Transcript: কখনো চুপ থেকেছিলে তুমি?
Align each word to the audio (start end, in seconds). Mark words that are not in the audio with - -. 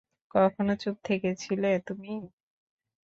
কখনো 0.35 0.73
চুপ 0.75 0.95
থেকেছিলে 1.05 1.69
তুমি? 1.87 2.13